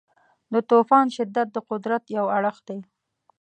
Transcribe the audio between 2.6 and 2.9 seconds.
دی.